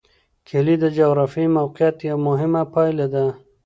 کلي 0.49 0.75
د 0.79 0.85
جغرافیایي 0.97 1.53
موقیعت 1.57 1.97
یوه 2.09 2.19
مهمه 2.27 2.61
پایله 2.73 3.05
ده. 3.13 3.25